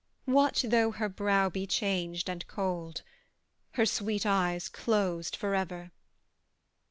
What 0.25 0.65
though 0.67 0.89
her 0.89 1.07
brow 1.07 1.51
be 1.51 1.67
changed 1.67 2.27
and 2.27 2.47
cold, 2.47 3.03
Her 3.73 3.85
sweet 3.85 4.25
eyes 4.25 4.67
closed 4.67 5.35
for 5.35 5.53
ever? 5.53 5.91